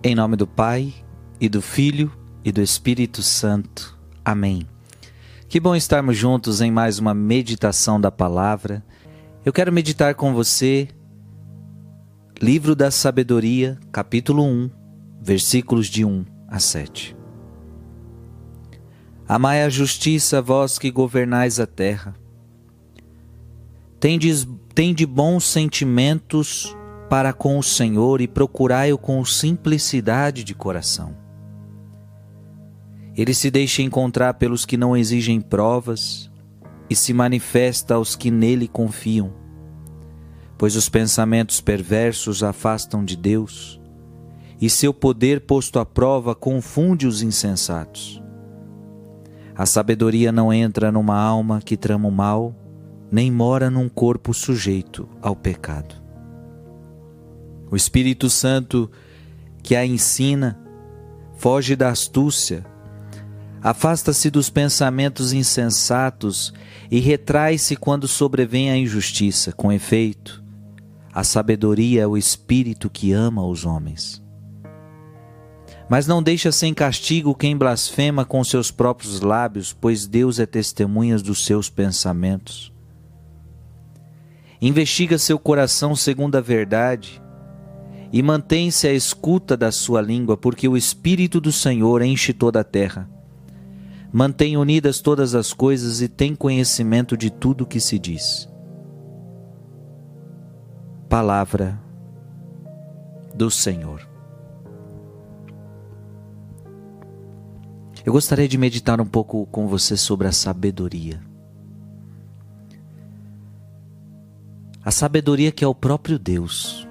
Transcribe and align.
Em 0.00 0.14
nome 0.14 0.36
do 0.36 0.46
Pai, 0.46 0.94
e 1.40 1.48
do 1.48 1.60
Filho, 1.60 2.12
e 2.44 2.52
do 2.52 2.62
Espírito 2.62 3.20
Santo. 3.20 3.98
Amém. 4.24 4.64
Que 5.48 5.58
bom 5.58 5.74
estarmos 5.74 6.16
juntos 6.16 6.60
em 6.60 6.70
mais 6.70 7.00
uma 7.00 7.12
meditação 7.12 8.00
da 8.00 8.08
palavra. 8.08 8.84
Eu 9.44 9.52
quero 9.52 9.72
meditar 9.72 10.14
com 10.14 10.32
você 10.32 10.86
Livro 12.40 12.76
da 12.76 12.92
Sabedoria, 12.92 13.76
capítulo 13.90 14.44
1, 14.44 14.70
versículos 15.20 15.88
de 15.88 16.04
1 16.04 16.24
a 16.46 16.60
7. 16.60 17.16
Amai 19.26 19.64
a 19.64 19.68
justiça, 19.68 20.40
vós 20.40 20.78
que 20.78 20.92
governais 20.92 21.58
a 21.58 21.66
terra. 21.66 22.14
Tendes, 23.98 24.46
tende 24.76 25.04
bons 25.04 25.42
sentimentos 25.42 26.77
para 27.08 27.32
com 27.32 27.58
o 27.58 27.62
Senhor 27.62 28.20
e 28.20 28.28
procurai-o 28.28 28.98
com 28.98 29.24
simplicidade 29.24 30.44
de 30.44 30.54
coração. 30.54 31.16
Ele 33.16 33.34
se 33.34 33.50
deixa 33.50 33.82
encontrar 33.82 34.34
pelos 34.34 34.64
que 34.64 34.76
não 34.76 34.96
exigem 34.96 35.40
provas 35.40 36.30
e 36.88 36.94
se 36.94 37.12
manifesta 37.12 37.94
aos 37.94 38.14
que 38.14 38.30
nele 38.30 38.68
confiam, 38.68 39.32
pois 40.56 40.76
os 40.76 40.88
pensamentos 40.88 41.60
perversos 41.60 42.42
afastam 42.42 43.04
de 43.04 43.16
Deus 43.16 43.80
e 44.60 44.68
seu 44.68 44.92
poder 44.92 45.40
posto 45.42 45.78
à 45.78 45.86
prova 45.86 46.34
confunde 46.34 47.06
os 47.06 47.22
insensatos. 47.22 48.22
A 49.56 49.66
sabedoria 49.66 50.30
não 50.30 50.52
entra 50.52 50.92
numa 50.92 51.16
alma 51.16 51.60
que 51.60 51.76
trama 51.76 52.08
o 52.08 52.12
mal, 52.12 52.54
nem 53.10 53.30
mora 53.30 53.70
num 53.70 53.88
corpo 53.88 54.32
sujeito 54.32 55.08
ao 55.20 55.34
pecado. 55.34 56.07
O 57.70 57.76
Espírito 57.76 58.30
Santo 58.30 58.90
que 59.62 59.76
a 59.76 59.84
ensina 59.84 60.58
foge 61.36 61.76
da 61.76 61.90
astúcia, 61.90 62.64
afasta-se 63.62 64.30
dos 64.30 64.48
pensamentos 64.48 65.32
insensatos 65.32 66.52
e 66.90 66.98
retrai-se 67.00 67.76
quando 67.76 68.08
sobrevém 68.08 68.70
a 68.70 68.76
injustiça. 68.76 69.52
Com 69.52 69.70
efeito, 69.70 70.42
a 71.12 71.22
sabedoria 71.22 72.02
é 72.02 72.06
o 72.06 72.16
espírito 72.16 72.88
que 72.88 73.12
ama 73.12 73.46
os 73.46 73.64
homens. 73.64 74.22
Mas 75.88 76.06
não 76.06 76.22
deixa 76.22 76.50
sem 76.50 76.74
castigo 76.74 77.34
quem 77.34 77.56
blasfema 77.56 78.24
com 78.24 78.42
seus 78.42 78.70
próprios 78.70 79.20
lábios, 79.20 79.72
pois 79.72 80.06
Deus 80.06 80.38
é 80.38 80.46
testemunha 80.46 81.18
dos 81.18 81.44
seus 81.44 81.70
pensamentos. 81.70 82.72
Investiga 84.60 85.18
seu 85.18 85.38
coração 85.38 85.94
segundo 85.94 86.36
a 86.36 86.40
verdade 86.40 87.22
e 88.12 88.22
mantém-se 88.22 88.86
à 88.88 88.92
escuta 88.92 89.56
da 89.56 89.70
sua 89.70 90.00
língua, 90.00 90.36
porque 90.36 90.66
o 90.66 90.76
Espírito 90.76 91.40
do 91.40 91.52
Senhor 91.52 92.02
enche 92.02 92.32
toda 92.32 92.60
a 92.60 92.64
terra. 92.64 93.08
Mantém 94.10 94.56
unidas 94.56 95.00
todas 95.00 95.34
as 95.34 95.52
coisas 95.52 96.00
e 96.00 96.08
tem 96.08 96.34
conhecimento 96.34 97.16
de 97.16 97.30
tudo 97.30 97.64
o 97.64 97.66
que 97.66 97.78
se 97.78 97.98
diz. 97.98 98.48
Palavra 101.08 101.78
do 103.34 103.50
Senhor. 103.50 104.08
Eu 108.04 108.12
gostaria 108.12 108.48
de 108.48 108.56
meditar 108.56 108.98
um 109.02 109.06
pouco 109.06 109.44
com 109.46 109.66
você 109.66 109.94
sobre 109.94 110.26
a 110.26 110.32
sabedoria. 110.32 111.20
A 114.82 114.90
sabedoria 114.90 115.52
que 115.52 115.62
é 115.62 115.68
o 115.68 115.74
próprio 115.74 116.18
Deus. 116.18 116.87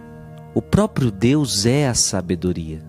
O 0.57 0.61
próprio 0.61 1.11
Deus 1.11 1.67
é 1.67 1.87
a 1.87 1.93
sabedoria. 1.93 2.83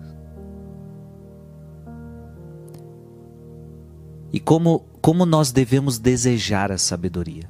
E 4.33 4.39
como, 4.39 4.87
como 4.99 5.23
nós 5.23 5.51
devemos 5.51 5.99
desejar 5.99 6.71
a 6.71 6.79
sabedoria? 6.79 7.47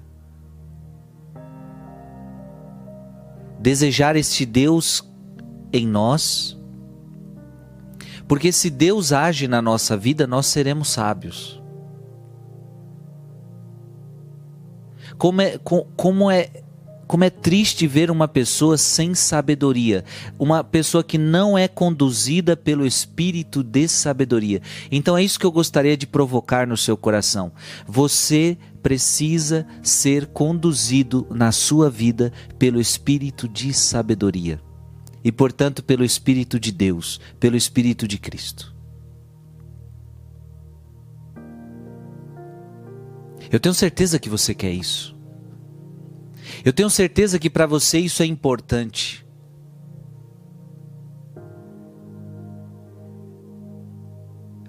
Desejar 3.61 4.17
este 4.17 4.45
Deus 4.45 5.09
em 5.71 5.87
nós, 5.87 6.59
porque 8.27 8.51
se 8.51 8.69
Deus 8.69 9.13
age 9.13 9.47
na 9.47 9.61
nossa 9.61 9.95
vida, 9.95 10.27
nós 10.27 10.47
seremos 10.47 10.89
sábios. 10.89 11.63
Como 15.17 15.41
é, 15.41 15.57
como 15.57 16.29
é 16.29 16.51
como 17.09 17.23
é 17.23 17.29
triste 17.31 17.87
ver 17.87 18.11
uma 18.11 18.27
pessoa 18.27 18.77
sem 18.77 19.15
sabedoria, 19.15 20.05
uma 20.37 20.63
pessoa 20.63 21.03
que 21.03 21.17
não 21.17 21.57
é 21.57 21.67
conduzida 21.67 22.55
pelo 22.55 22.85
espírito 22.85 23.63
de 23.63 23.87
sabedoria. 23.87 24.61
Então 24.91 25.17
é 25.17 25.23
isso 25.23 25.39
que 25.39 25.45
eu 25.45 25.51
gostaria 25.51 25.97
de 25.97 26.05
provocar 26.05 26.67
no 26.67 26.77
seu 26.77 26.95
coração. 26.95 27.51
Você 27.87 28.59
precisa 28.83 29.65
ser 29.81 30.27
conduzido 30.27 31.25
na 31.31 31.51
sua 31.51 31.89
vida 31.89 32.31
pelo 32.59 32.79
espírito 32.79 33.47
de 33.47 33.73
sabedoria 33.73 34.61
e, 35.23 35.31
portanto, 35.31 35.83
pelo 35.83 36.05
espírito 36.05 36.59
de 36.59 36.71
Deus, 36.71 37.19
pelo 37.39 37.57
espírito 37.57 38.07
de 38.07 38.19
Cristo. 38.19 38.71
Eu 43.51 43.59
tenho 43.59 43.73
certeza 43.73 44.19
que 44.19 44.29
você 44.29 44.53
quer 44.53 44.71
isso. 44.71 45.17
Eu 46.63 46.73
tenho 46.73 46.89
certeza 46.89 47.39
que 47.39 47.49
para 47.49 47.65
você 47.65 47.99
isso 47.99 48.21
é 48.23 48.25
importante. 48.25 49.25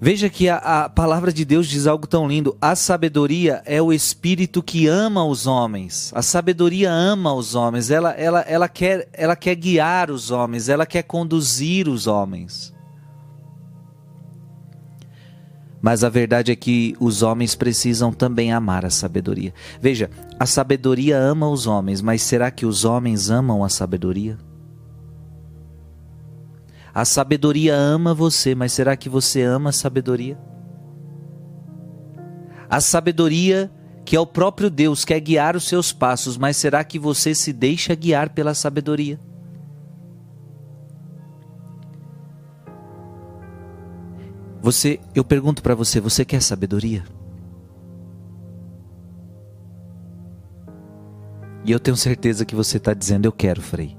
Veja 0.03 0.31
que 0.31 0.49
a, 0.49 0.57
a, 0.57 0.89
palavra 0.89 1.31
de 1.31 1.45
Deus 1.45 1.69
diz 1.69 1.87
algo 1.87 2.07
tão 2.07 2.27
lindo. 2.27 2.57
A 2.59 2.75
sabedoria 2.75 3.61
é 3.67 3.83
o 3.83 3.93
espírito 3.93 4.63
que 4.63 4.87
ama 4.87 5.23
os 5.23 5.47
homens. 5.47 6.11
A 6.15 6.23
sabedoria 6.23 6.91
ama 6.91 7.35
os 7.35 7.55
homens. 7.55 7.91
Ela, 7.91 8.13
ela, 8.13 8.41
ela, 8.41 8.67
quer, 8.67 9.11
ela 9.13 9.37
quer 9.37 9.55
guiar 9.57 10.11
os 10.11 10.31
homens. 10.31 10.71
Ela 10.71 10.87
quer 10.87 11.03
conduzir 11.03 11.87
os 11.87 12.07
homens. 12.07 12.73
Mas 15.81 16.05
a 16.05 16.09
verdade 16.09 16.53
é 16.53 16.57
que 16.57 16.95
os 17.01 17.23
homens 17.23 17.55
precisam 17.55 18.13
também 18.13 18.53
amar 18.53 18.85
a 18.85 18.91
sabedoria. 18.91 19.55
Veja, 19.81 20.11
a 20.39 20.45
sabedoria 20.45 21.19
ama 21.19 21.49
os 21.49 21.67
homens, 21.67 22.03
mas 22.03 22.23
será 22.23 22.51
que 22.51 22.67
os 22.67 22.85
homens 22.85 23.31
amam 23.31 23.65
a 23.65 23.69
sabedoria? 23.69 24.37
A 26.93 27.05
sabedoria 27.05 27.75
ama 27.75 28.13
você, 28.13 28.55
mas 28.55 28.73
será 28.73 28.97
que 28.97 29.09
você 29.09 29.43
ama 29.43 29.71
a 29.71 29.73
sabedoria? 29.73 30.39
A 32.69 32.81
sabedoria, 32.81 33.71
que 34.05 34.15
é 34.15 34.21
o 34.21 34.27
próprio 34.27 34.69
Deus, 34.69 35.05
quer 35.05 35.21
guiar 35.21 35.57
os 35.57 35.67
seus 35.67 35.93
passos, 35.93 36.37
mas 36.37 36.57
será 36.57 36.85
que 36.85 36.99
você 36.99 37.35
se 37.35 37.53
deixa 37.53 37.95
guiar 37.95 38.31
pela 38.31 38.55
sabedoria? 38.55 39.19
Você, 44.63 45.01
eu 45.15 45.25
pergunto 45.25 45.63
para 45.63 45.75
você, 45.75 46.01
você 46.01 46.25
quer 46.25 46.43
sabedoria? 46.43 47.03
E 51.65 51.73
eu 51.73 51.81
tenho 51.81 51.97
certeza 51.97 52.45
que 52.45 52.55
você 52.55 52.77
está 52.77 52.93
dizendo, 52.93 53.27
eu 53.27 53.33
quero, 53.33 53.63
Frei. 53.63 53.97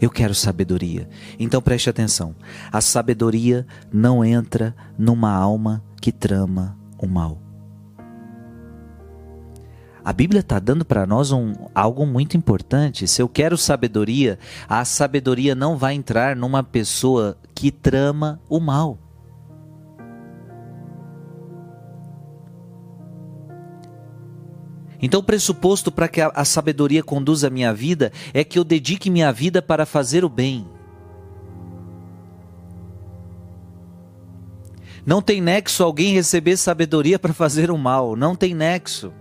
Eu 0.00 0.10
quero 0.10 0.34
sabedoria. 0.34 1.08
Então 1.38 1.62
preste 1.62 1.88
atenção. 1.88 2.34
A 2.72 2.80
sabedoria 2.80 3.66
não 3.92 4.24
entra 4.24 4.74
numa 4.98 5.30
alma 5.32 5.82
que 6.00 6.10
trama 6.10 6.76
o 6.98 7.06
mal. 7.06 7.38
A 10.04 10.12
Bíblia 10.12 10.40
está 10.40 10.58
dando 10.58 10.84
para 10.84 11.06
nós 11.06 11.30
um, 11.30 11.54
algo 11.72 12.04
muito 12.04 12.36
importante. 12.36 13.06
Se 13.06 13.22
eu 13.22 13.28
quero 13.28 13.56
sabedoria, 13.56 14.38
a 14.68 14.84
sabedoria 14.84 15.54
não 15.54 15.76
vai 15.76 15.94
entrar 15.94 16.34
numa 16.34 16.64
pessoa 16.64 17.38
que 17.54 17.70
trama 17.70 18.40
o 18.48 18.58
mal. 18.58 18.98
Então, 25.02 25.18
o 25.18 25.24
pressuposto 25.24 25.90
para 25.90 26.06
que 26.06 26.20
a, 26.20 26.28
a 26.28 26.44
sabedoria 26.44 27.02
conduza 27.02 27.48
a 27.48 27.50
minha 27.50 27.74
vida 27.74 28.12
é 28.32 28.44
que 28.44 28.56
eu 28.56 28.62
dedique 28.62 29.10
minha 29.10 29.32
vida 29.32 29.60
para 29.60 29.84
fazer 29.84 30.24
o 30.24 30.28
bem. 30.28 30.64
Não 35.04 35.20
tem 35.20 35.40
nexo 35.40 35.82
alguém 35.82 36.14
receber 36.14 36.56
sabedoria 36.56 37.18
para 37.18 37.34
fazer 37.34 37.70
o 37.72 37.76
mal. 37.76 38.14
Não 38.14 38.36
tem 38.36 38.54
nexo. 38.54 39.12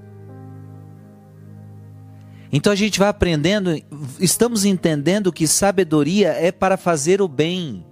Então 2.52 2.72
a 2.72 2.76
gente 2.76 3.00
vai 3.00 3.08
aprendendo, 3.08 3.72
estamos 4.20 4.66
entendendo 4.66 5.32
que 5.32 5.48
sabedoria 5.48 6.30
é 6.30 6.52
para 6.52 6.78
fazer 6.78 7.22
o 7.22 7.28
bem. 7.28 7.86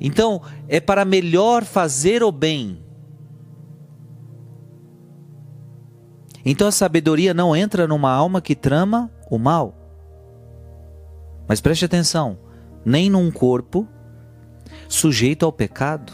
Então, 0.00 0.42
é 0.68 0.80
para 0.80 1.04
melhor 1.04 1.64
fazer 1.64 2.22
o 2.22 2.32
bem. 2.32 2.83
Então 6.44 6.68
a 6.68 6.72
sabedoria 6.72 7.32
não 7.32 7.56
entra 7.56 7.86
numa 7.86 8.12
alma 8.12 8.40
que 8.40 8.54
trama 8.54 9.10
o 9.30 9.38
mal. 9.38 9.74
Mas 11.48 11.60
preste 11.60 11.84
atenção: 11.84 12.38
nem 12.84 13.08
num 13.08 13.30
corpo 13.30 13.88
sujeito 14.88 15.46
ao 15.46 15.52
pecado. 15.52 16.12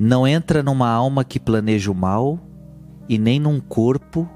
Não 0.00 0.26
entra 0.26 0.62
numa 0.62 0.88
alma 0.88 1.24
que 1.24 1.38
planeja 1.38 1.90
o 1.90 1.94
mal 1.94 2.38
e 3.08 3.16
nem 3.16 3.38
num 3.38 3.60
corpo 3.60 4.28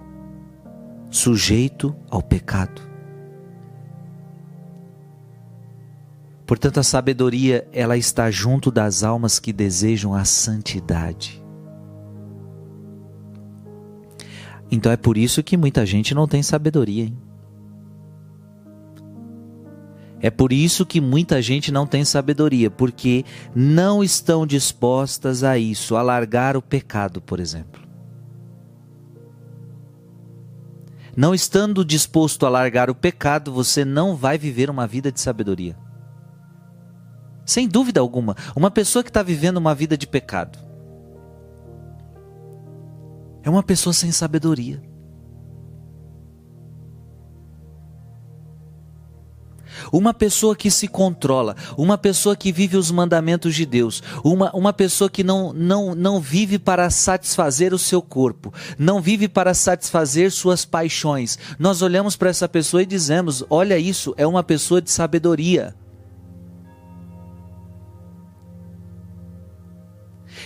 sujeito 1.10 1.96
ao 2.10 2.22
pecado. 2.22 2.88
Portanto, 6.48 6.80
a 6.80 6.82
sabedoria, 6.82 7.68
ela 7.74 7.94
está 7.98 8.30
junto 8.30 8.70
das 8.70 9.02
almas 9.02 9.38
que 9.38 9.52
desejam 9.52 10.14
a 10.14 10.24
santidade. 10.24 11.44
Então 14.70 14.90
é 14.90 14.96
por 14.96 15.18
isso 15.18 15.42
que 15.42 15.58
muita 15.58 15.84
gente 15.84 16.14
não 16.14 16.26
tem 16.26 16.42
sabedoria, 16.42 17.04
hein? 17.04 17.18
É 20.22 20.30
por 20.30 20.50
isso 20.50 20.86
que 20.86 21.02
muita 21.02 21.42
gente 21.42 21.70
não 21.70 21.86
tem 21.86 22.02
sabedoria, 22.02 22.70
porque 22.70 23.26
não 23.54 24.02
estão 24.02 24.46
dispostas 24.46 25.44
a 25.44 25.58
isso, 25.58 25.96
a 25.96 26.02
largar 26.02 26.56
o 26.56 26.62
pecado, 26.62 27.20
por 27.20 27.40
exemplo. 27.40 27.82
Não 31.14 31.34
estando 31.34 31.84
disposto 31.84 32.46
a 32.46 32.48
largar 32.48 32.88
o 32.88 32.94
pecado, 32.94 33.52
você 33.52 33.84
não 33.84 34.16
vai 34.16 34.38
viver 34.38 34.70
uma 34.70 34.86
vida 34.86 35.12
de 35.12 35.20
sabedoria. 35.20 35.76
Sem 37.48 37.66
dúvida 37.66 37.98
alguma, 37.98 38.36
uma 38.54 38.70
pessoa 38.70 39.02
que 39.02 39.08
está 39.08 39.22
vivendo 39.22 39.56
uma 39.56 39.74
vida 39.74 39.96
de 39.96 40.06
pecado 40.06 40.58
é 43.42 43.48
uma 43.48 43.62
pessoa 43.62 43.94
sem 43.94 44.12
sabedoria. 44.12 44.82
Uma 49.90 50.12
pessoa 50.12 50.54
que 50.54 50.70
se 50.70 50.86
controla, 50.86 51.56
uma 51.74 51.96
pessoa 51.96 52.36
que 52.36 52.52
vive 52.52 52.76
os 52.76 52.90
mandamentos 52.90 53.54
de 53.54 53.64
Deus, 53.64 54.02
uma, 54.22 54.54
uma 54.54 54.74
pessoa 54.74 55.08
que 55.08 55.24
não, 55.24 55.50
não, 55.54 55.94
não 55.94 56.20
vive 56.20 56.58
para 56.58 56.90
satisfazer 56.90 57.72
o 57.72 57.78
seu 57.78 58.02
corpo, 58.02 58.52
não 58.78 59.00
vive 59.00 59.26
para 59.26 59.54
satisfazer 59.54 60.30
suas 60.32 60.66
paixões. 60.66 61.38
Nós 61.58 61.80
olhamos 61.80 62.14
para 62.14 62.28
essa 62.28 62.46
pessoa 62.46 62.82
e 62.82 62.86
dizemos: 62.86 63.42
olha, 63.48 63.78
isso 63.78 64.12
é 64.18 64.26
uma 64.26 64.42
pessoa 64.42 64.82
de 64.82 64.90
sabedoria. 64.90 65.74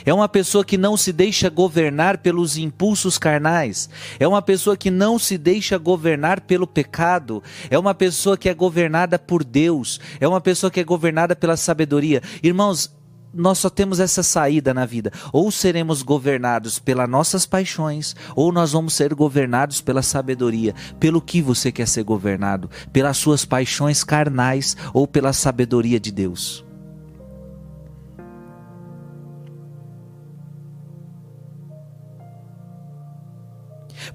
É 0.04 0.12
uma 0.12 0.28
pessoa 0.28 0.64
que 0.64 0.76
não 0.76 0.96
se 0.96 1.12
deixa 1.12 1.48
governar 1.48 2.18
pelos 2.18 2.56
impulsos 2.56 3.18
carnais. 3.18 3.88
É 4.18 4.26
uma 4.26 4.42
pessoa 4.42 4.76
que 4.76 4.90
não 4.90 5.18
se 5.18 5.38
deixa 5.38 5.78
governar 5.78 6.40
pelo 6.40 6.66
pecado. 6.66 7.42
É 7.70 7.78
uma 7.78 7.94
pessoa 7.94 8.36
que 8.36 8.48
é 8.48 8.54
governada 8.54 9.18
por 9.18 9.44
Deus. 9.44 10.00
É 10.20 10.26
uma 10.26 10.40
pessoa 10.40 10.70
que 10.70 10.80
é 10.80 10.84
governada 10.84 11.36
pela 11.36 11.56
sabedoria. 11.56 12.22
Irmãos, 12.42 12.92
nós 13.34 13.58
só 13.58 13.70
temos 13.70 13.98
essa 13.98 14.22
saída 14.22 14.74
na 14.74 14.84
vida. 14.84 15.12
Ou 15.32 15.50
seremos 15.50 16.02
governados 16.02 16.78
pelas 16.78 17.08
nossas 17.08 17.46
paixões, 17.46 18.14
ou 18.36 18.52
nós 18.52 18.72
vamos 18.72 18.94
ser 18.94 19.14
governados 19.14 19.80
pela 19.80 20.02
sabedoria. 20.02 20.74
Pelo 21.00 21.20
que 21.20 21.40
você 21.40 21.72
quer 21.72 21.88
ser 21.88 22.02
governado? 22.02 22.70
Pelas 22.92 23.16
suas 23.16 23.44
paixões 23.44 24.04
carnais 24.04 24.76
ou 24.92 25.06
pela 25.06 25.32
sabedoria 25.32 25.98
de 25.98 26.12
Deus? 26.12 26.64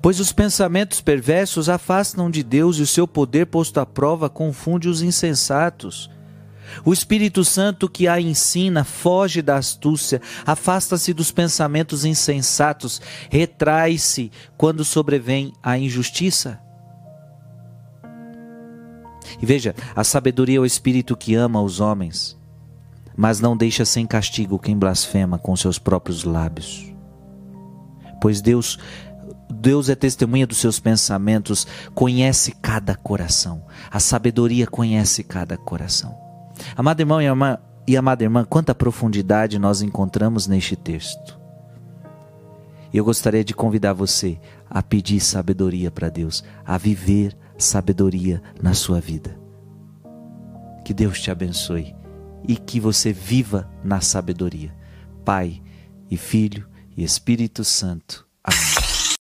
Pois 0.07 0.21
os 0.21 0.31
pensamentos 0.31 1.01
perversos 1.01 1.67
afastam 1.67 2.31
de 2.31 2.41
Deus 2.41 2.77
e 2.77 2.81
o 2.81 2.87
seu 2.87 3.05
poder 3.05 3.47
posto 3.47 3.77
à 3.81 3.85
prova 3.85 4.29
confunde 4.29 4.87
os 4.87 5.01
insensatos. 5.01 6.09
O 6.85 6.93
Espírito 6.93 7.43
Santo 7.43 7.89
que 7.89 8.07
a 8.07 8.17
ensina 8.17 8.85
foge 8.85 9.41
da 9.41 9.57
astúcia, 9.57 10.21
afasta-se 10.45 11.13
dos 11.13 11.29
pensamentos 11.29 12.05
insensatos, 12.05 13.01
retrai-se 13.29 14.31
quando 14.55 14.85
sobrevém 14.85 15.51
a 15.61 15.77
injustiça. 15.77 16.57
E 19.41 19.45
veja, 19.45 19.75
a 19.93 20.05
sabedoria 20.05 20.55
é 20.55 20.61
o 20.61 20.65
Espírito 20.65 21.17
que 21.17 21.35
ama 21.35 21.61
os 21.61 21.81
homens, 21.81 22.39
mas 23.13 23.41
não 23.41 23.57
deixa 23.57 23.83
sem 23.83 24.07
castigo 24.07 24.57
quem 24.57 24.77
blasfema 24.77 25.37
com 25.37 25.53
seus 25.57 25.77
próprios 25.77 26.23
lábios. 26.23 26.93
Pois 28.21 28.41
Deus 28.41 28.79
Deus 29.49 29.89
é 29.89 29.95
testemunha 29.95 30.45
dos 30.45 30.57
seus 30.57 30.79
pensamentos, 30.79 31.65
conhece 31.93 32.51
cada 32.61 32.95
coração. 32.95 33.65
A 33.89 33.99
sabedoria 33.99 34.67
conhece 34.67 35.23
cada 35.23 35.57
coração. 35.57 36.17
Amado 36.75 36.99
irmão 36.99 37.21
e, 37.21 37.25
irmã, 37.25 37.57
e 37.87 37.95
amada 37.95 38.23
irmã, 38.23 38.43
quanta 38.43 38.75
profundidade 38.75 39.57
nós 39.57 39.81
encontramos 39.81 40.47
neste 40.47 40.75
texto. 40.75 41.39
Eu 42.93 43.03
gostaria 43.05 43.43
de 43.43 43.53
convidar 43.53 43.93
você 43.93 44.39
a 44.69 44.81
pedir 44.81 45.19
sabedoria 45.19 45.91
para 45.91 46.09
Deus, 46.09 46.43
a 46.65 46.77
viver 46.77 47.37
sabedoria 47.57 48.41
na 48.61 48.73
sua 48.73 48.99
vida. 48.99 49.37
Que 50.83 50.93
Deus 50.93 51.19
te 51.19 51.29
abençoe 51.29 51.95
e 52.47 52.55
que 52.55 52.79
você 52.79 53.11
viva 53.11 53.69
na 53.83 53.99
sabedoria. 54.01 54.73
Pai 55.25 55.61
e 56.09 56.17
Filho 56.17 56.67
e 56.95 57.03
Espírito 57.03 57.63
Santo. 57.63 58.25
Amém. 58.43 58.76